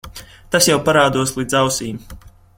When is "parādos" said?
0.87-1.35